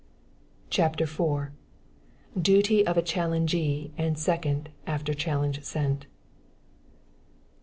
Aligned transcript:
CHAPTER 0.71 1.03
IV. 1.03 1.51
Duty 2.41 2.83
of 2.87 2.95
Challengee 3.05 3.91
and 3.99 4.17
Second 4.17 4.69
After 4.87 5.13
Challenge 5.13 5.61
Sent. 5.63 6.07